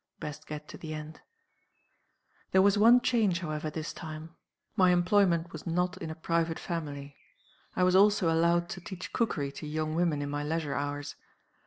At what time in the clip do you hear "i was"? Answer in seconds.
7.75-7.95